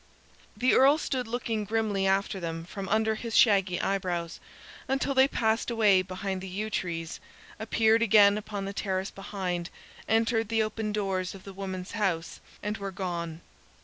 The 0.57 0.73
Earl 0.73 0.97
stood 0.97 1.27
looking 1.27 1.63
grimly 1.63 2.07
after 2.07 2.39
them 2.39 2.65
from 2.65 2.89
under 2.89 3.13
his 3.13 3.37
shaggy 3.37 3.79
eyebrows, 3.79 4.39
until 4.87 5.13
they 5.13 5.27
passed 5.27 5.69
away 5.69 6.01
behind 6.01 6.41
the 6.41 6.47
yew 6.47 6.71
trees, 6.71 7.19
appeared 7.59 8.01
again 8.01 8.35
upon 8.35 8.65
the 8.65 8.73
terrace 8.73 9.11
behind, 9.11 9.69
entered 10.07 10.49
the 10.49 10.63
open 10.63 10.91
doors 10.91 11.35
of 11.35 11.43
the 11.43 11.53
women's 11.53 11.91
house, 11.91 12.39
and 12.63 12.79
were 12.79 12.89
gone. 12.89 13.41